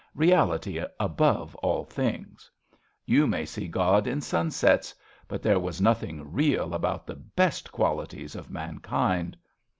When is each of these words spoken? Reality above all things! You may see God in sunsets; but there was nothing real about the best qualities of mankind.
Reality 0.15 0.83
above 0.99 1.53
all 1.57 1.83
things! 1.83 2.49
You 3.05 3.27
may 3.27 3.45
see 3.45 3.67
God 3.67 4.07
in 4.07 4.19
sunsets; 4.19 4.95
but 5.27 5.43
there 5.43 5.59
was 5.59 5.79
nothing 5.79 6.33
real 6.33 6.73
about 6.73 7.05
the 7.05 7.13
best 7.15 7.71
qualities 7.71 8.33
of 8.35 8.49
mankind. 8.49 9.37